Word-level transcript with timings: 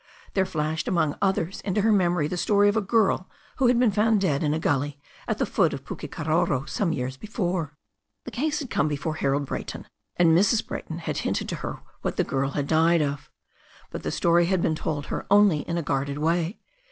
There 0.33 0.47
flashed 0.47 0.87
among 0.87 1.15
others 1.21 1.61
into 1.61 1.81
her 1.81 1.91
memory 1.91 2.27
the 2.27 2.35
story 2.35 2.67
of 2.67 2.75
a 2.75 2.81
girl 2.81 3.29
who 3.57 3.67
had 3.67 3.77
been 3.77 3.91
found 3.91 4.19
dead 4.19 4.41
in 4.41 4.51
a 4.51 4.57
gully 4.57 4.97
at 5.27 5.37
the 5.37 5.45
foot 5.45 5.73
of 5.75 5.85
Pukekaroro 5.85 6.67
some 6.67 6.91
years 6.91 7.17
before. 7.17 7.77
The 8.23 8.31
case 8.31 8.57
had 8.57 8.71
come 8.71 8.87
before 8.87 9.17
Harold 9.17 9.45
Brayton, 9.45 9.85
and 10.15 10.35
Mrs. 10.35 10.63
Bra)rton 10.63 11.01
had 11.01 11.17
hinted 11.19 11.47
to 11.49 11.57
her 11.57 11.81
what 12.01 12.17
the 12.17 12.23
girl 12.23 12.49
had 12.49 12.65
died 12.65 13.01
©f. 13.01 13.27
But 13.91 14.01
the 14.01 14.09
story 14.09 14.47
had 14.47 14.59
been 14.63 14.73
told 14.73 15.05
her 15.05 15.27
only 15.29 15.59
in 15.69 15.77
a 15.77 15.83
guarded 15.83 16.17
way. 16.17 16.59